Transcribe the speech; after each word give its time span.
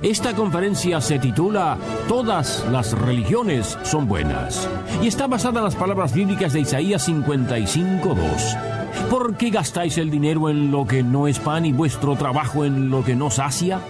Esta 0.00 0.32
conferencia 0.32 1.00
se 1.00 1.18
titula 1.18 1.76
Todas 2.06 2.64
las 2.70 2.96
religiones 2.96 3.76
son 3.82 4.06
buenas 4.06 4.68
y 5.02 5.08
está 5.08 5.26
basada 5.26 5.58
en 5.58 5.64
las 5.64 5.74
palabras 5.74 6.12
bíblicas 6.12 6.52
de 6.52 6.60
Isaías 6.60 7.08
55.2. 7.08 9.08
¿Por 9.10 9.36
qué 9.36 9.50
gastáis 9.50 9.98
el 9.98 10.08
dinero 10.08 10.50
en 10.50 10.70
lo 10.70 10.86
que 10.86 11.02
no 11.02 11.26
es 11.26 11.40
pan 11.40 11.66
y 11.66 11.72
vuestro 11.72 12.14
trabajo 12.14 12.64
en 12.64 12.90
lo 12.90 13.02
que 13.02 13.16
no 13.16 13.28
sacia? 13.28 13.80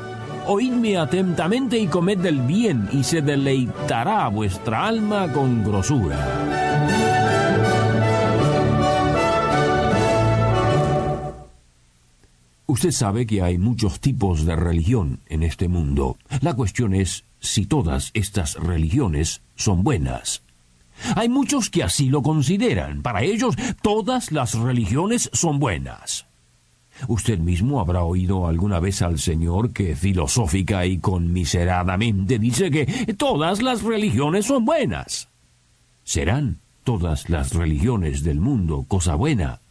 Oídme 0.47 0.97
atentamente 0.97 1.77
y 1.77 1.89
comed 1.89 2.17
del 2.17 2.41
bien 2.41 2.89
y 2.91 3.05
se 3.05 3.21
deleitará 3.21 4.29
vuestra 4.29 4.87
alma 4.87 5.31
con 5.31 5.63
grosura. 5.63 7.08
Usted 12.71 12.91
sabe 12.91 13.27
que 13.27 13.41
hay 13.41 13.57
muchos 13.57 13.99
tipos 13.99 14.45
de 14.45 14.55
religión 14.55 15.21
en 15.31 15.43
este 15.43 15.69
mundo. 15.69 16.19
La 16.43 16.53
cuestión 16.53 16.93
es 16.93 17.25
si 17.41 17.65
todas 17.65 18.11
estas 18.13 18.57
religiones 18.57 19.41
son 19.57 19.83
buenas. 19.83 20.43
Hay 21.17 21.31
muchos 21.31 21.71
que 21.71 21.83
así 21.83 22.11
lo 22.11 22.23
consideran. 22.23 23.01
Para 23.01 23.23
ellos, 23.23 23.57
todas 23.81 24.33
las 24.33 24.55
religiones 24.55 25.31
son 25.33 25.59
buenas. 25.59 26.27
Usted 27.07 27.39
mismo 27.39 27.81
habrá 27.81 28.03
oído 28.03 28.47
alguna 28.47 28.81
vez 28.81 29.01
al 29.01 29.19
Señor 29.19 29.73
que 29.73 29.97
filosófica 29.97 30.85
y 30.85 30.99
conmiseradamente 30.99 32.39
dice 32.39 32.71
que 32.71 32.85
todas 33.17 33.63
las 33.63 33.83
religiones 33.83 34.45
son 34.45 34.67
buenas. 34.67 35.31
¿Serán 36.05 36.59
todas 36.85 37.31
las 37.31 37.55
religiones 37.55 38.25
del 38.25 38.41
mundo 38.41 38.85
cosa 38.87 39.15
buena? 39.15 39.63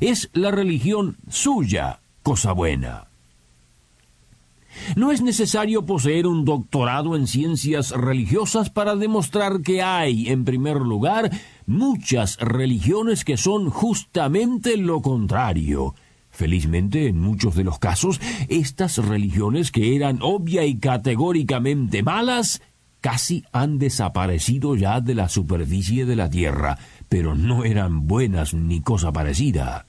Es 0.00 0.30
la 0.32 0.50
religión 0.50 1.18
suya 1.28 1.99
cosa 2.22 2.52
buena. 2.52 3.10
No 4.96 5.12
es 5.12 5.20
necesario 5.20 5.84
poseer 5.84 6.26
un 6.26 6.44
doctorado 6.44 7.16
en 7.16 7.26
ciencias 7.26 7.90
religiosas 7.90 8.70
para 8.70 8.96
demostrar 8.96 9.62
que 9.62 9.82
hay, 9.82 10.28
en 10.28 10.44
primer 10.44 10.76
lugar, 10.76 11.30
muchas 11.66 12.38
religiones 12.38 13.24
que 13.24 13.36
son 13.36 13.70
justamente 13.70 14.76
lo 14.76 15.02
contrario. 15.02 15.94
Felizmente, 16.30 17.08
en 17.08 17.20
muchos 17.20 17.56
de 17.56 17.64
los 17.64 17.78
casos, 17.78 18.20
estas 18.48 18.98
religiones 18.98 19.70
que 19.70 19.96
eran 19.96 20.20
obvia 20.22 20.64
y 20.64 20.76
categóricamente 20.78 22.02
malas, 22.02 22.62
casi 23.00 23.44
han 23.52 23.78
desaparecido 23.78 24.76
ya 24.76 25.00
de 25.00 25.14
la 25.14 25.28
superficie 25.28 26.06
de 26.06 26.16
la 26.16 26.30
tierra, 26.30 26.78
pero 27.08 27.34
no 27.34 27.64
eran 27.64 28.06
buenas 28.06 28.54
ni 28.54 28.80
cosa 28.80 29.12
parecida. 29.12 29.86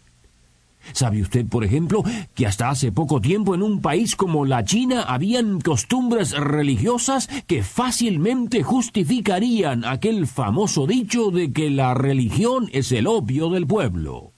¿Sabe 0.94 1.22
usted, 1.22 1.46
por 1.46 1.64
ejemplo, 1.64 2.04
que 2.34 2.48
hasta 2.48 2.70
hace 2.70 2.92
poco 2.92 3.22
tiempo 3.22 3.56
en 3.56 3.62
un 3.62 3.82
país 3.82 4.16
como 4.16 4.46
la 4.46 4.64
China 4.64 5.04
habían 5.04 5.62
costumbres 5.62 6.32
religiosas 6.38 7.28
que 7.48 7.64
fácilmente 7.64 8.64
justificarían 8.64 9.86
aquel 9.86 10.28
famoso 10.28 10.88
dicho 10.88 11.32
de 11.32 11.54
que 11.54 11.70
la 11.70 11.94
religión 11.94 12.70
es 12.74 12.92
el 12.92 13.08
opio 13.08 13.50
del 13.50 13.68
pueblo? 13.68 14.34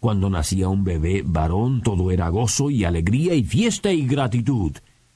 Cuando 0.00 0.28
nacía 0.28 0.68
un 0.68 0.84
bebé 0.84 1.22
varón 1.24 1.82
todo 1.82 2.10
era 2.10 2.28
gozo 2.28 2.70
y 2.70 2.84
alegría 2.84 3.34
y 3.34 3.44
fiesta 3.44 3.92
y 3.92 4.06
gratitud, 4.06 4.72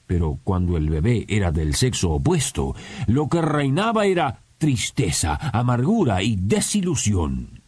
pero 0.07 0.39
cuando 0.43 0.77
el 0.77 0.89
bebé 0.89 1.25
era 1.27 1.51
del 1.51 1.75
sexo 1.75 2.11
opuesto, 2.11 2.75
lo 3.07 3.29
que 3.29 3.41
reinaba 3.41 4.05
era 4.05 4.41
tristeza, 4.57 5.35
amargura 5.53 6.21
y 6.21 6.35
desilusión. 6.35 7.60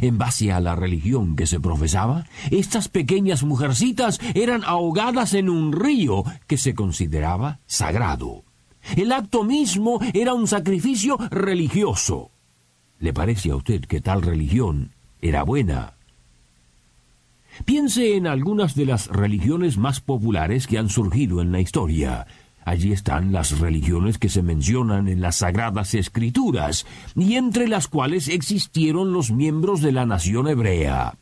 En 0.00 0.18
base 0.18 0.52
a 0.52 0.60
la 0.60 0.76
religión 0.76 1.36
que 1.36 1.46
se 1.46 1.60
profesaba, 1.60 2.26
estas 2.50 2.88
pequeñas 2.88 3.42
mujercitas 3.42 4.20
eran 4.34 4.62
ahogadas 4.64 5.34
en 5.34 5.48
un 5.48 5.72
río 5.72 6.24
que 6.46 6.56
se 6.56 6.74
consideraba 6.74 7.60
sagrado. 7.66 8.44
El 8.96 9.12
acto 9.12 9.44
mismo 9.44 10.00
era 10.14 10.34
un 10.34 10.46
sacrificio 10.46 11.18
religioso. 11.30 12.30
¿Le 12.98 13.12
parece 13.12 13.50
a 13.50 13.56
usted 13.56 13.82
que 13.82 14.00
tal 14.00 14.22
religión 14.22 14.92
era 15.20 15.42
buena? 15.42 15.94
Piense 17.64 18.16
en 18.16 18.26
algunas 18.26 18.74
de 18.74 18.86
las 18.86 19.08
religiones 19.08 19.76
más 19.76 20.00
populares 20.00 20.66
que 20.66 20.78
han 20.78 20.88
surgido 20.88 21.40
en 21.40 21.52
la 21.52 21.60
historia. 21.60 22.26
Allí 22.70 22.92
están 22.92 23.32
las 23.32 23.58
religiones 23.58 24.16
que 24.16 24.28
se 24.28 24.42
mencionan 24.42 25.08
en 25.08 25.20
las 25.20 25.38
Sagradas 25.38 25.92
Escrituras, 25.92 26.86
y 27.16 27.34
entre 27.34 27.66
las 27.66 27.88
cuales 27.88 28.28
existieron 28.28 29.12
los 29.12 29.32
miembros 29.32 29.80
de 29.80 29.90
la 29.90 30.06
nación 30.06 30.46
hebrea. 30.46 31.16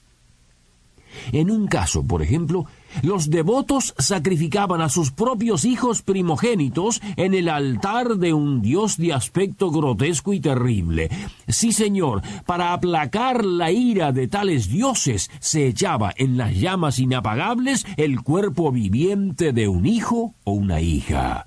En 1.33 1.51
un 1.51 1.67
caso, 1.67 2.03
por 2.03 2.21
ejemplo, 2.21 2.67
los 3.03 3.31
devotos 3.31 3.95
sacrificaban 3.99 4.81
a 4.81 4.89
sus 4.89 5.11
propios 5.11 5.65
hijos 5.65 6.03
primogénitos 6.03 7.01
en 7.17 7.35
el 7.35 7.49
altar 7.49 8.17
de 8.17 8.33
un 8.33 8.63
dios 8.63 8.97
de 8.97 9.13
aspecto 9.13 9.71
grotesco 9.71 10.33
y 10.33 10.41
terrible. 10.41 11.11
Sí, 11.49 11.73
señor, 11.73 12.23
para 12.47 12.73
aplacar 12.73 13.45
la 13.45 13.71
ira 13.71 14.13
de 14.13 14.29
tales 14.29 14.69
dioses 14.69 15.31
se 15.41 15.67
echaba 15.67 16.13
en 16.17 16.37
las 16.37 16.55
llamas 16.55 16.99
inapagables 16.99 17.87
el 17.97 18.23
cuerpo 18.23 18.73
viviente 18.73 19.53
de 19.53 19.69
un 19.69 19.87
hijo 19.87 20.35
o 20.45 20.53
una 20.53 20.81
hija. 20.81 21.47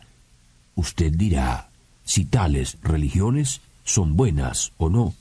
Usted 0.75 1.13
dirá 1.15 1.69
si 2.03 2.25
tales 2.25 2.77
religiones 2.81 3.61
son 3.83 4.15
buenas 4.15 4.73
o 4.77 4.89
no. 4.89 5.13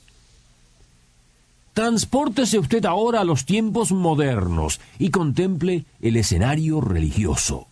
Transpórtese 1.73 2.59
usted 2.59 2.85
ahora 2.85 3.21
a 3.21 3.23
los 3.23 3.45
tiempos 3.45 3.91
modernos 3.93 4.81
y 4.99 5.09
contemple 5.09 5.85
el 6.01 6.17
escenario 6.17 6.81
religioso. 6.81 7.67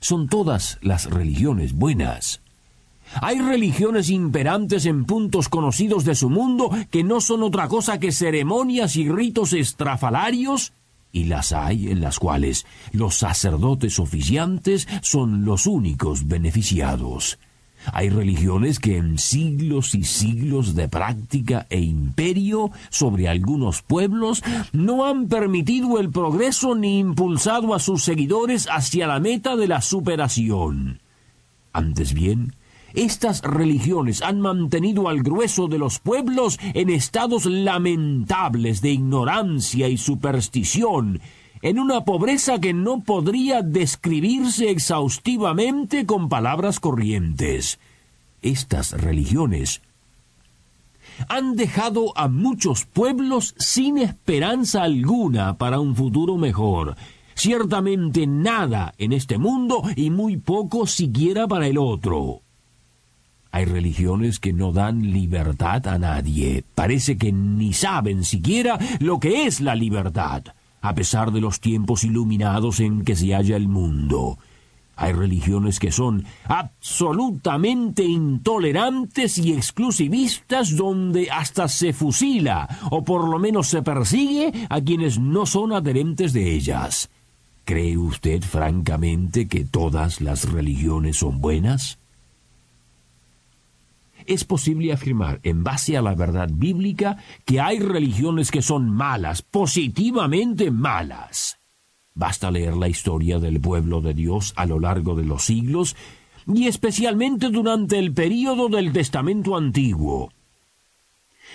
Son 0.00 0.28
todas 0.28 0.78
las 0.82 1.06
religiones 1.06 1.72
buenas. 1.72 2.40
Hay 3.22 3.38
religiones 3.38 4.10
imperantes 4.10 4.86
en 4.86 5.04
puntos 5.04 5.48
conocidos 5.48 6.04
de 6.04 6.14
su 6.14 6.30
mundo 6.30 6.70
que 6.90 7.04
no 7.04 7.20
son 7.20 7.42
otra 7.42 7.68
cosa 7.68 7.98
que 7.98 8.12
ceremonias 8.12 8.96
y 8.96 9.08
ritos 9.08 9.52
estrafalarios, 9.52 10.72
y 11.12 11.24
las 11.24 11.52
hay 11.52 11.90
en 11.90 12.00
las 12.00 12.18
cuales 12.18 12.66
los 12.92 13.16
sacerdotes 13.16 13.98
oficiantes 13.98 14.86
son 15.00 15.44
los 15.44 15.66
únicos 15.66 16.26
beneficiados. 16.28 17.38
Hay 17.92 18.10
religiones 18.10 18.78
que 18.78 18.96
en 18.96 19.18
siglos 19.18 19.94
y 19.94 20.04
siglos 20.04 20.74
de 20.74 20.88
práctica 20.88 21.66
e 21.70 21.80
imperio 21.80 22.70
sobre 22.90 23.28
algunos 23.28 23.82
pueblos 23.82 24.42
no 24.72 25.06
han 25.06 25.28
permitido 25.28 25.98
el 25.98 26.10
progreso 26.10 26.74
ni 26.74 26.98
impulsado 26.98 27.74
a 27.74 27.78
sus 27.78 28.02
seguidores 28.02 28.68
hacia 28.70 29.06
la 29.06 29.20
meta 29.20 29.56
de 29.56 29.68
la 29.68 29.80
superación. 29.80 31.00
Antes 31.72 32.14
bien, 32.14 32.54
estas 32.94 33.42
religiones 33.42 34.22
han 34.22 34.40
mantenido 34.40 35.08
al 35.08 35.22
grueso 35.22 35.68
de 35.68 35.78
los 35.78 35.98
pueblos 35.98 36.58
en 36.74 36.88
estados 36.88 37.44
lamentables 37.44 38.80
de 38.80 38.92
ignorancia 38.92 39.88
y 39.88 39.98
superstición, 39.98 41.20
en 41.62 41.78
una 41.78 42.04
pobreza 42.04 42.60
que 42.60 42.72
no 42.72 43.00
podría 43.00 43.62
describirse 43.62 44.70
exhaustivamente 44.70 46.06
con 46.06 46.28
palabras 46.28 46.80
corrientes. 46.80 47.78
Estas 48.42 48.92
religiones 48.92 49.82
han 51.28 51.56
dejado 51.56 52.16
a 52.16 52.28
muchos 52.28 52.84
pueblos 52.84 53.54
sin 53.58 53.98
esperanza 53.98 54.84
alguna 54.84 55.58
para 55.58 55.80
un 55.80 55.96
futuro 55.96 56.36
mejor. 56.36 56.96
Ciertamente 57.34 58.26
nada 58.26 58.94
en 58.98 59.12
este 59.12 59.38
mundo 59.38 59.82
y 59.96 60.10
muy 60.10 60.36
poco 60.36 60.86
siquiera 60.86 61.48
para 61.48 61.66
el 61.66 61.78
otro. 61.78 62.42
Hay 63.50 63.64
religiones 63.64 64.38
que 64.38 64.52
no 64.52 64.72
dan 64.72 65.12
libertad 65.12 65.86
a 65.88 65.98
nadie. 65.98 66.64
Parece 66.74 67.16
que 67.16 67.32
ni 67.32 67.72
saben 67.72 68.24
siquiera 68.24 68.78
lo 69.00 69.18
que 69.18 69.46
es 69.46 69.60
la 69.60 69.74
libertad 69.74 70.44
a 70.80 70.94
pesar 70.94 71.32
de 71.32 71.40
los 71.40 71.60
tiempos 71.60 72.04
iluminados 72.04 72.80
en 72.80 73.04
que 73.04 73.16
se 73.16 73.34
halla 73.34 73.56
el 73.56 73.68
mundo. 73.68 74.38
Hay 74.96 75.12
religiones 75.12 75.78
que 75.78 75.92
son 75.92 76.24
absolutamente 76.48 78.02
intolerantes 78.02 79.38
y 79.38 79.52
exclusivistas 79.52 80.74
donde 80.74 81.30
hasta 81.30 81.68
se 81.68 81.92
fusila 81.92 82.68
o 82.90 83.04
por 83.04 83.28
lo 83.28 83.38
menos 83.38 83.68
se 83.68 83.82
persigue 83.82 84.52
a 84.68 84.80
quienes 84.80 85.20
no 85.20 85.46
son 85.46 85.72
adherentes 85.72 86.32
de 86.32 86.52
ellas. 86.52 87.10
¿Cree 87.64 87.96
usted 87.96 88.42
francamente 88.42 89.46
que 89.46 89.64
todas 89.64 90.20
las 90.20 90.50
religiones 90.50 91.18
son 91.18 91.40
buenas? 91.40 91.98
Es 94.28 94.44
posible 94.44 94.92
afirmar, 94.92 95.40
en 95.42 95.64
base 95.64 95.96
a 95.96 96.02
la 96.02 96.14
verdad 96.14 96.50
bíblica, 96.52 97.16
que 97.46 97.62
hay 97.62 97.78
religiones 97.78 98.50
que 98.50 98.60
son 98.60 98.90
malas, 98.90 99.40
positivamente 99.40 100.70
malas. 100.70 101.58
Basta 102.14 102.50
leer 102.50 102.76
la 102.76 102.88
historia 102.88 103.38
del 103.38 103.58
pueblo 103.58 104.02
de 104.02 104.12
Dios 104.12 104.52
a 104.56 104.66
lo 104.66 104.80
largo 104.80 105.14
de 105.14 105.24
los 105.24 105.44
siglos 105.44 105.96
y 106.46 106.66
especialmente 106.66 107.48
durante 107.48 107.98
el 107.98 108.12
período 108.12 108.68
del 108.68 108.92
Testamento 108.92 109.56
Antiguo. 109.56 110.28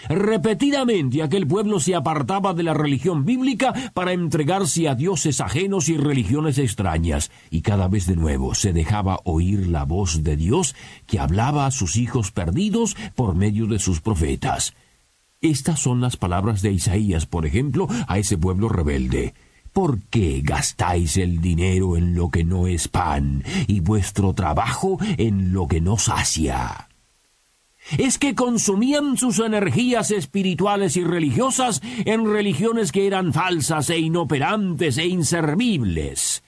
Repetidamente 0.10 1.24
aquel 1.24 1.48
pueblo 1.48 1.80
se 1.80 1.96
apartaba 1.96 2.54
de 2.54 2.64
la 2.64 2.74
religión 2.74 3.26
bíblica 3.26 3.74
para 3.94 4.12
entregarse 4.12 4.90
a 4.90 4.96
dioses 4.96 5.40
ajenos 5.42 5.90
y 5.90 5.98
religiones 5.98 6.58
extrañas, 6.58 7.32
y 7.50 7.62
cada 7.62 7.88
vez 7.88 8.06
de 8.06 8.16
nuevo 8.16 8.54
se 8.56 8.74
dejaba 8.74 9.20
oír 9.24 9.68
la 9.68 9.86
voz 9.86 10.24
de 10.24 10.36
Dios 10.36 10.76
que 11.08 11.20
hablaba 11.20 11.66
a 11.66 11.72
sus 11.72 11.96
hijos 11.96 12.32
perdidos 12.32 12.96
por 13.16 13.36
medio 13.36 13.68
de 13.68 13.80
sus 13.80 14.02
profetas. 14.02 14.74
Estas 15.42 15.80
son 15.80 16.00
las 16.02 16.16
palabras 16.16 16.62
de 16.62 16.72
Isaías, 16.72 17.26
por 17.26 17.46
ejemplo, 17.46 17.88
a 18.08 18.18
ese 18.18 18.38
pueblo 18.38 18.70
rebelde. 18.70 19.34
¿Por 19.74 20.02
qué 20.04 20.42
gastáis 20.44 21.18
el 21.18 21.42
dinero 21.42 21.98
en 21.98 22.16
lo 22.16 22.30
que 22.30 22.44
no 22.44 22.68
es 22.68 22.88
pan 22.88 23.44
y 23.68 23.80
vuestro 23.80 24.34
trabajo 24.34 25.00
en 25.18 25.52
lo 25.52 25.68
que 25.68 25.82
no 25.82 25.98
sacia? 25.98 26.88
Es 27.98 28.18
que 28.18 28.36
consumían 28.36 29.18
sus 29.18 29.40
energías 29.40 30.12
espirituales 30.12 30.98
y 30.98 31.04
religiosas 31.04 31.82
en 32.06 32.26
religiones 32.26 32.92
que 32.92 33.08
eran 33.08 33.34
falsas 33.34 33.90
e 33.90 34.00
inoperantes 34.00 34.98
e 34.98 35.08
inservibles. 35.08 36.44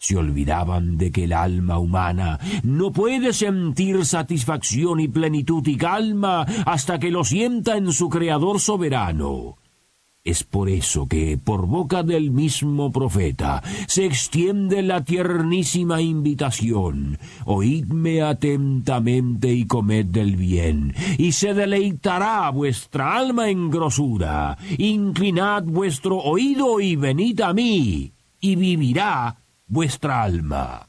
Se 0.00 0.16
olvidaban 0.16 0.96
de 0.96 1.10
que 1.10 1.24
el 1.24 1.32
alma 1.32 1.78
humana 1.78 2.38
no 2.62 2.92
puede 2.92 3.32
sentir 3.32 4.06
satisfacción 4.06 5.00
y 5.00 5.08
plenitud 5.08 5.66
y 5.66 5.76
calma 5.76 6.42
hasta 6.66 7.00
que 7.00 7.10
lo 7.10 7.24
sienta 7.24 7.76
en 7.76 7.92
su 7.92 8.08
Creador 8.08 8.60
soberano. 8.60 9.57
Es 10.28 10.44
por 10.44 10.68
eso 10.68 11.08
que, 11.08 11.38
por 11.42 11.66
boca 11.66 12.02
del 12.02 12.30
mismo 12.30 12.92
profeta, 12.92 13.62
se 13.86 14.04
extiende 14.04 14.82
la 14.82 15.02
tiernísima 15.02 16.02
invitación, 16.02 17.18
Oídme 17.46 18.20
atentamente 18.20 19.50
y 19.54 19.64
comed 19.64 20.04
del 20.04 20.36
bien, 20.36 20.94
y 21.16 21.32
se 21.32 21.54
deleitará 21.54 22.50
vuestra 22.50 23.16
alma 23.16 23.48
en 23.48 23.70
grosura. 23.70 24.58
Inclinad 24.76 25.62
vuestro 25.62 26.18
oído 26.18 26.78
y 26.78 26.94
venid 26.94 27.40
a 27.40 27.54
mí, 27.54 28.12
y 28.38 28.54
vivirá 28.54 29.34
vuestra 29.66 30.24
alma. 30.24 30.86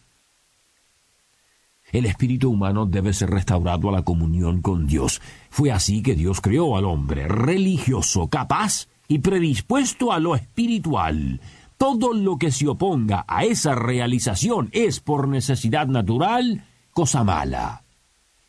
El 1.94 2.08
espíritu 2.08 2.50
humano 2.50 2.86
debe 2.86 3.14
ser 3.14 3.30
restaurado 3.30 3.88
a 3.88 3.94
la 3.94 4.02
comunión 4.02 4.62
con 4.62 4.86
Dios. 4.86 5.22
Fue 5.50 5.72
así 5.72 6.04
que 6.04 6.16
Dios 6.16 6.42
creó 6.42 6.76
al 6.76 6.84
hombre, 6.84 7.30
religioso, 7.30 8.28
capaz 8.28 8.90
y 9.10 9.20
predispuesto 9.20 10.14
a 10.14 10.20
lo 10.20 10.36
espiritual. 10.36 11.42
Todo 11.78 12.14
lo 12.14 12.38
que 12.38 12.52
se 12.52 12.68
oponga 12.68 13.26
a 13.28 13.44
esa 13.44 13.76
realización 13.76 14.70
es, 14.72 15.02
por 15.02 15.28
necesidad 15.28 15.88
natural, 15.88 16.64
cosa 16.92 17.26
mala. 17.26 17.84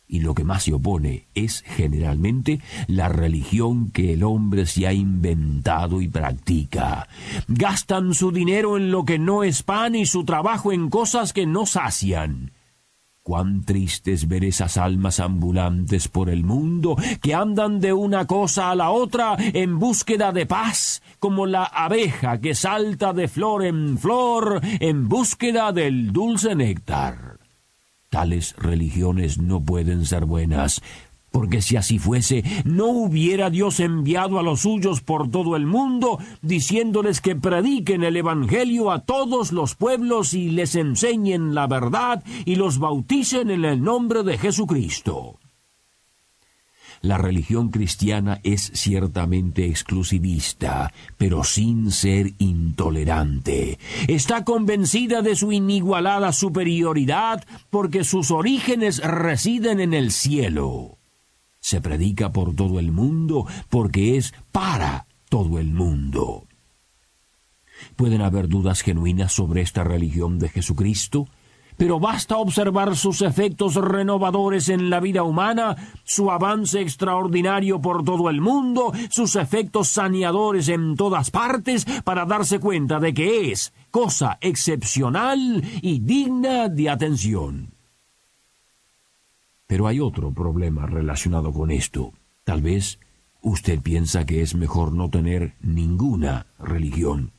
Y 0.07 0.19
lo 0.19 0.35
que 0.35 0.43
más 0.43 0.63
se 0.63 0.73
opone 0.73 1.27
es 1.33 1.63
generalmente 1.65 2.59
la 2.87 3.07
religión 3.07 3.91
que 3.91 4.13
el 4.13 4.23
hombre 4.23 4.65
se 4.65 4.85
ha 4.85 4.93
inventado 4.93 6.01
y 6.01 6.09
practica. 6.09 7.07
Gastan 7.47 8.13
su 8.13 8.31
dinero 8.31 8.77
en 8.77 8.91
lo 8.91 9.05
que 9.05 9.17
no 9.17 9.43
es 9.43 9.63
pan 9.63 9.95
y 9.95 10.05
su 10.05 10.25
trabajo 10.25 10.73
en 10.73 10.89
cosas 10.89 11.33
que 11.33 11.45
no 11.45 11.65
sacian. 11.65 12.51
Cuán 13.23 13.63
triste 13.65 14.13
es 14.13 14.27
ver 14.27 14.43
esas 14.43 14.77
almas 14.77 15.19
ambulantes 15.19 16.07
por 16.07 16.27
el 16.27 16.43
mundo 16.43 16.95
que 17.21 17.35
andan 17.35 17.79
de 17.79 17.93
una 17.93 18.25
cosa 18.25 18.71
a 18.71 18.75
la 18.75 18.89
otra 18.89 19.35
en 19.37 19.77
búsqueda 19.77 20.31
de 20.31 20.47
paz, 20.47 21.03
como 21.19 21.45
la 21.45 21.65
abeja 21.65 22.39
que 22.41 22.55
salta 22.55 23.13
de 23.13 23.27
flor 23.27 23.63
en 23.63 23.99
flor 23.99 24.59
en 24.63 25.07
búsqueda 25.07 25.71
del 25.71 26.11
dulce 26.11 26.55
néctar. 26.55 27.37
Tales 28.09 28.55
religiones 28.57 29.37
no 29.37 29.61
pueden 29.61 30.07
ser 30.07 30.25
buenas, 30.25 30.81
porque 31.31 31.61
si 31.61 31.77
así 31.77 31.97
fuese, 31.97 32.43
no 32.65 32.87
hubiera 32.87 33.49
Dios 33.49 33.79
enviado 33.79 34.37
a 34.37 34.43
los 34.43 34.61
suyos 34.61 35.01
por 35.01 35.31
todo 35.31 35.55
el 35.55 35.65
mundo, 35.65 36.19
diciéndoles 36.41 37.21
que 37.21 37.35
prediquen 37.35 38.03
el 38.03 38.17
Evangelio 38.17 38.91
a 38.91 38.99
todos 38.99 39.51
los 39.51 39.75
pueblos 39.75 40.33
y 40.33 40.49
les 40.49 40.75
enseñen 40.75 41.55
la 41.55 41.67
verdad 41.67 42.23
y 42.45 42.55
los 42.55 42.79
bauticen 42.79 43.49
en 43.49 43.65
el 43.65 43.81
nombre 43.81 44.23
de 44.23 44.37
Jesucristo. 44.37 45.37
La 47.01 47.17
religión 47.17 47.69
cristiana 47.69 48.39
es 48.43 48.71
ciertamente 48.75 49.65
exclusivista, 49.65 50.93
pero 51.17 51.43
sin 51.43 51.89
ser 51.91 52.33
intolerante. 52.37 53.79
Está 54.07 54.43
convencida 54.43 55.23
de 55.23 55.35
su 55.35 55.51
inigualada 55.51 56.31
superioridad 56.31 57.43
porque 57.71 58.03
sus 58.03 58.29
orígenes 58.29 59.01
residen 59.03 59.79
en 59.79 59.95
el 59.95 60.11
cielo 60.11 60.99
se 61.61 61.79
predica 61.79 62.33
por 62.33 62.53
todo 62.55 62.79
el 62.79 62.91
mundo 62.91 63.45
porque 63.69 64.17
es 64.17 64.33
para 64.51 65.05
todo 65.29 65.59
el 65.59 65.71
mundo. 65.71 66.45
Pueden 67.95 68.21
haber 68.21 68.47
dudas 68.49 68.81
genuinas 68.81 69.31
sobre 69.31 69.61
esta 69.61 69.83
religión 69.83 70.39
de 70.39 70.49
Jesucristo, 70.49 71.27
pero 71.77 71.99
basta 71.99 72.37
observar 72.37 72.95
sus 72.95 73.21
efectos 73.21 73.75
renovadores 73.75 74.69
en 74.69 74.89
la 74.89 74.99
vida 74.99 75.23
humana, 75.23 75.75
su 76.03 76.29
avance 76.29 76.81
extraordinario 76.81 77.81
por 77.81 78.03
todo 78.03 78.29
el 78.29 78.41
mundo, 78.41 78.93
sus 79.09 79.35
efectos 79.35 79.87
saneadores 79.87 80.67
en 80.67 80.95
todas 80.95 81.31
partes, 81.31 81.85
para 82.03 82.25
darse 82.25 82.59
cuenta 82.59 82.99
de 82.99 83.13
que 83.13 83.51
es 83.51 83.73
cosa 83.89 84.37
excepcional 84.41 85.63
y 85.81 85.99
digna 85.99 86.69
de 86.69 86.89
atención. 86.89 87.70
Pero 89.71 89.87
hay 89.87 90.01
otro 90.01 90.33
problema 90.33 90.85
relacionado 90.85 91.53
con 91.53 91.71
esto. 91.71 92.11
Tal 92.43 92.61
vez 92.61 92.99
usted 93.41 93.79
piensa 93.79 94.25
que 94.25 94.41
es 94.41 94.53
mejor 94.53 94.91
no 94.91 95.09
tener 95.09 95.53
ninguna 95.61 96.47
religión. 96.59 97.31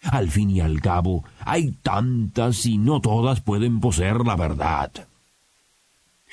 Al 0.00 0.30
fin 0.30 0.50
y 0.52 0.60
al 0.60 0.80
cabo, 0.80 1.24
hay 1.40 1.72
tantas 1.82 2.64
y 2.64 2.78
no 2.78 3.00
todas 3.00 3.40
pueden 3.40 3.80
poseer 3.80 4.24
la 4.24 4.36
verdad. 4.36 4.92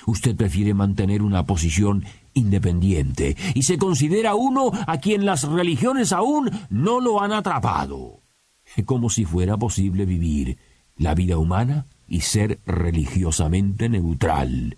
Usted 0.06 0.36
prefiere 0.36 0.76
mantener 0.76 1.24
una 1.24 1.44
posición 1.44 2.06
independiente 2.36 3.36
y 3.56 3.64
se 3.64 3.80
considera 3.80 4.36
uno 4.36 4.72
a 4.86 5.00
quien 5.00 5.26
las 5.26 5.50
religiones 5.50 6.14
aún 6.14 6.52
no 6.70 7.00
lo 7.00 7.20
han 7.20 7.32
atrapado. 7.32 8.20
Como 8.86 9.10
si 9.10 9.26
fuera 9.26 9.58
posible 9.58 10.06
vivir 10.06 10.60
la 10.98 11.16
vida 11.16 11.40
humana 11.40 11.88
y 12.08 12.22
ser 12.22 12.60
religiosamente 12.68 13.90
neutral, 13.90 14.78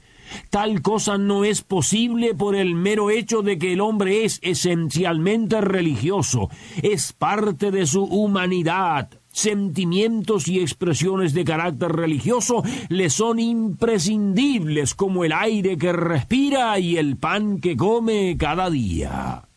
Tal 0.50 0.82
cosa 0.82 1.18
no 1.18 1.44
es 1.46 1.62
posible 1.62 2.34
por 2.34 2.56
el 2.56 2.76
mero 2.76 3.10
hecho 3.10 3.42
de 3.42 3.58
que 3.58 3.74
el 3.74 3.82
hombre 3.82 4.26
es 4.26 4.40
esencialmente 4.42 5.62
religioso, 5.62 6.50
es 6.82 7.14
parte 7.14 7.72
de 7.72 7.86
su 7.86 8.04
humanidad. 8.04 9.10
Sentimientos 9.32 10.48
y 10.48 10.60
expresiones 10.60 11.34
de 11.34 11.44
carácter 11.44 11.92
religioso 11.92 12.64
le 12.90 13.10
son 13.10 13.40
imprescindibles 13.40 14.94
como 14.94 15.26
el 15.26 15.32
aire 15.32 15.76
que 15.76 15.92
respira 15.92 16.78
y 16.78 16.98
el 16.98 17.18
pan 17.18 17.60
que 17.60 17.76
come 17.76 18.38
cada 18.38 18.70
día. 18.70 19.48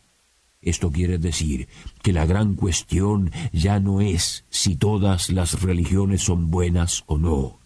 Esto 0.61 0.91
quiere 0.91 1.19
decir 1.19 1.67
que 2.01 2.11
la 2.11 2.25
gran 2.25 2.55
cuestión 2.55 3.31
ya 3.53 3.79
no 3.79 4.01
es 4.01 4.45
si 4.49 4.75
todas 4.75 5.29
las 5.29 5.61
religiones 5.61 6.23
son 6.23 6.49
buenas 6.49 7.03
o 7.05 7.19
no. 7.19 7.59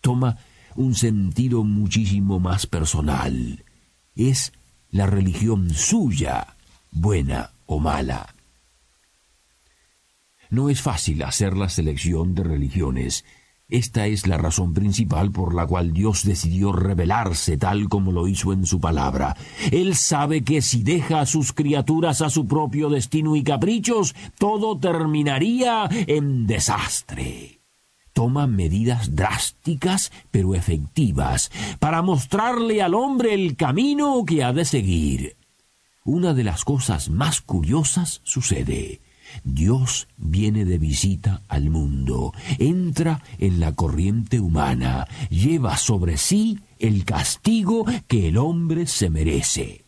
Toma 0.00 0.38
un 0.76 0.94
sentido 0.94 1.64
muchísimo 1.64 2.40
más 2.40 2.66
personal. 2.66 3.64
Es 4.14 4.52
la 4.90 5.06
religión 5.06 5.70
suya, 5.70 6.56
buena 6.90 7.50
o 7.66 7.80
mala. 7.80 8.34
No 10.50 10.68
es 10.68 10.82
fácil 10.82 11.22
hacer 11.22 11.56
la 11.56 11.70
selección 11.70 12.34
de 12.34 12.44
religiones. 12.44 13.24
Esta 13.68 14.06
es 14.06 14.26
la 14.26 14.36
razón 14.36 14.74
principal 14.74 15.30
por 15.30 15.54
la 15.54 15.66
cual 15.66 15.94
Dios 15.94 16.24
decidió 16.24 16.72
revelarse 16.72 17.56
tal 17.56 17.88
como 17.88 18.12
lo 18.12 18.28
hizo 18.28 18.52
en 18.52 18.66
su 18.66 18.78
palabra. 18.78 19.34
Él 19.70 19.94
sabe 19.94 20.44
que 20.44 20.60
si 20.60 20.82
deja 20.82 21.22
a 21.22 21.26
sus 21.26 21.54
criaturas 21.54 22.20
a 22.20 22.28
su 22.28 22.46
propio 22.46 22.90
destino 22.90 23.34
y 23.34 23.42
caprichos, 23.42 24.14
todo 24.38 24.78
terminaría 24.78 25.88
en 26.06 26.46
desastre 26.46 27.61
toma 28.12 28.46
medidas 28.46 29.14
drásticas 29.14 30.12
pero 30.30 30.54
efectivas 30.54 31.50
para 31.78 32.02
mostrarle 32.02 32.82
al 32.82 32.94
hombre 32.94 33.34
el 33.34 33.56
camino 33.56 34.24
que 34.26 34.44
ha 34.44 34.52
de 34.52 34.64
seguir. 34.64 35.36
Una 36.04 36.34
de 36.34 36.44
las 36.44 36.64
cosas 36.64 37.10
más 37.10 37.40
curiosas 37.40 38.20
sucede. 38.24 39.00
Dios 39.44 40.08
viene 40.16 40.64
de 40.64 40.78
visita 40.78 41.42
al 41.48 41.70
mundo, 41.70 42.32
entra 42.58 43.22
en 43.38 43.60
la 43.60 43.72
corriente 43.72 44.40
humana, 44.40 45.06
lleva 45.30 45.76
sobre 45.76 46.16
sí 46.16 46.60
el 46.78 47.04
castigo 47.04 47.86
que 48.08 48.28
el 48.28 48.36
hombre 48.36 48.86
se 48.86 49.10
merece. 49.10 49.84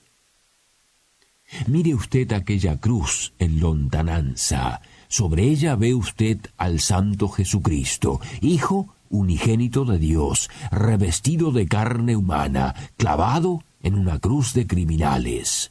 Mire 1.67 1.95
usted 1.95 2.33
aquella 2.33 2.81
cruz 2.81 3.33
en 3.39 3.61
lontananza. 3.61 4.81
Sobre 5.17 5.45
ella 5.45 5.77
ve 5.77 5.95
usted 5.95 6.41
al 6.57 6.81
Santo 6.81 7.29
Jesucristo, 7.29 8.21
Hijo 8.41 8.97
unigénito 9.11 9.85
de 9.85 10.01
Dios, 10.01 10.51
revestido 10.73 11.53
de 11.53 11.69
carne 11.69 12.17
humana, 12.17 12.75
clavado 12.97 13.63
en 13.85 13.95
una 13.95 14.19
cruz 14.19 14.55
de 14.55 14.67
criminales. 14.67 15.71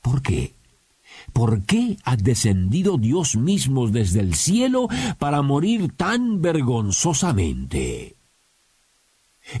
¿Por 0.00 0.22
qué? 0.22 0.54
¿Por 1.34 1.64
qué 1.64 1.98
ha 2.02 2.16
descendido 2.16 2.96
Dios 2.96 3.36
mismo 3.36 3.88
desde 3.88 4.20
el 4.20 4.34
cielo 4.34 4.88
para 5.18 5.42
morir 5.42 5.92
tan 5.94 6.40
vergonzosamente? 6.40 8.16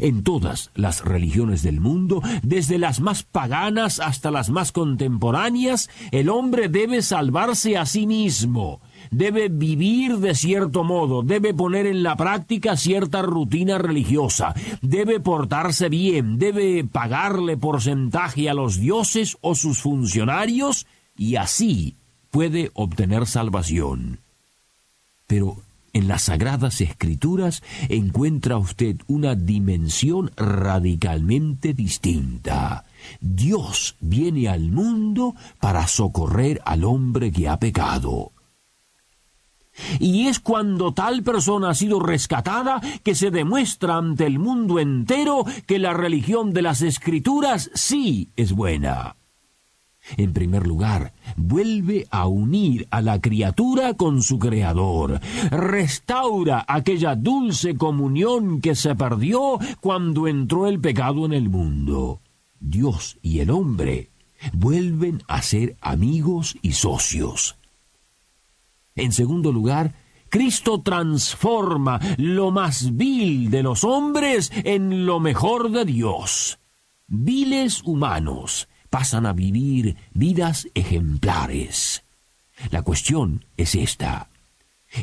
En 0.00 0.22
todas 0.22 0.70
las 0.74 1.04
religiones 1.04 1.62
del 1.62 1.80
mundo, 1.80 2.22
desde 2.42 2.78
las 2.78 3.00
más 3.00 3.24
paganas 3.24 4.00
hasta 4.00 4.30
las 4.30 4.48
más 4.48 4.72
contemporáneas, 4.72 5.90
el 6.12 6.30
hombre 6.30 6.70
debe 6.70 7.02
salvarse 7.02 7.76
a 7.76 7.84
sí 7.84 8.06
mismo, 8.06 8.80
debe 9.10 9.48
vivir 9.48 10.18
de 10.18 10.34
cierto 10.34 10.84
modo, 10.84 11.22
debe 11.22 11.54
poner 11.54 11.86
en 11.86 12.02
la 12.02 12.16
práctica 12.16 12.76
cierta 12.76 13.22
rutina 13.22 13.78
religiosa, 13.78 14.54
debe 14.82 15.20
portarse 15.20 15.88
bien, 15.88 16.38
debe 16.38 16.84
pagarle 16.84 17.56
porcentaje 17.56 18.48
a 18.48 18.54
los 18.54 18.78
dioses 18.78 19.36
o 19.40 19.54
sus 19.54 19.78
funcionarios, 19.78 20.86
y 21.16 21.36
así 21.36 21.94
puede 22.30 22.70
obtener 22.74 23.26
salvación. 23.26 24.20
Pero 25.26 25.56
en 25.92 26.06
las 26.06 26.22
sagradas 26.22 26.80
escrituras 26.80 27.62
encuentra 27.88 28.56
usted 28.56 28.96
una 29.06 29.34
dimensión 29.34 30.30
radicalmente 30.36 31.74
distinta. 31.74 32.84
Dios 33.20 33.96
viene 34.00 34.48
al 34.48 34.70
mundo 34.70 35.34
para 35.60 35.86
socorrer 35.86 36.60
al 36.64 36.84
hombre 36.84 37.32
que 37.32 37.48
ha 37.48 37.58
pecado. 37.58 38.32
Y 40.00 40.26
es 40.26 40.40
cuando 40.40 40.92
tal 40.92 41.22
persona 41.22 41.70
ha 41.70 41.74
sido 41.74 42.00
rescatada 42.00 42.80
que 43.02 43.14
se 43.14 43.30
demuestra 43.30 43.96
ante 43.96 44.26
el 44.26 44.38
mundo 44.38 44.78
entero 44.78 45.44
que 45.66 45.78
la 45.78 45.94
religión 45.94 46.52
de 46.52 46.62
las 46.62 46.82
escrituras 46.82 47.70
sí 47.74 48.30
es 48.36 48.52
buena. 48.52 49.16
En 50.16 50.32
primer 50.32 50.66
lugar, 50.66 51.12
vuelve 51.36 52.06
a 52.10 52.26
unir 52.26 52.86
a 52.90 53.02
la 53.02 53.20
criatura 53.20 53.94
con 53.94 54.22
su 54.22 54.38
Creador, 54.38 55.20
restaura 55.50 56.64
aquella 56.66 57.14
dulce 57.14 57.76
comunión 57.76 58.60
que 58.60 58.74
se 58.74 58.94
perdió 58.94 59.58
cuando 59.80 60.26
entró 60.26 60.66
el 60.66 60.80
pecado 60.80 61.26
en 61.26 61.34
el 61.34 61.50
mundo. 61.50 62.20
Dios 62.58 63.18
y 63.22 63.40
el 63.40 63.50
hombre 63.50 64.10
vuelven 64.52 65.22
a 65.28 65.42
ser 65.42 65.76
amigos 65.80 66.56
y 66.62 66.72
socios. 66.72 67.57
En 68.98 69.12
segundo 69.12 69.52
lugar, 69.52 69.94
Cristo 70.28 70.82
transforma 70.82 72.00
lo 72.18 72.50
más 72.50 72.96
vil 72.96 73.50
de 73.50 73.62
los 73.62 73.84
hombres 73.84 74.50
en 74.52 75.06
lo 75.06 75.20
mejor 75.20 75.70
de 75.70 75.84
Dios. 75.84 76.58
Viles 77.06 77.82
humanos 77.84 78.68
pasan 78.90 79.24
a 79.24 79.32
vivir 79.32 79.96
vidas 80.12 80.68
ejemplares. 80.74 82.04
La 82.70 82.82
cuestión 82.82 83.44
es 83.56 83.74
esta. 83.74 84.28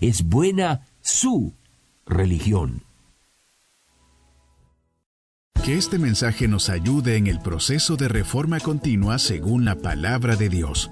¿Es 0.02 0.24
buena 0.24 0.82
su 1.02 1.54
religión? 2.06 2.84
Que 5.64 5.78
este 5.78 5.98
mensaje 5.98 6.48
nos 6.48 6.70
ayude 6.70 7.18
en 7.18 7.28
el 7.28 7.40
proceso 7.40 7.96
de 7.96 8.08
reforma 8.08 8.60
continua 8.60 9.18
según 9.18 9.66
la 9.66 9.76
palabra 9.76 10.36
de 10.36 10.50
Dios. 10.50 10.92